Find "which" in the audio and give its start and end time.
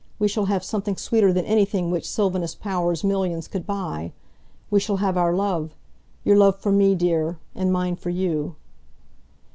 1.91-2.09